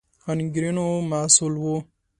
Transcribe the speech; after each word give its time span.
انګېرنو 0.31 0.87
محصول 1.09 1.53
وو 1.61 1.75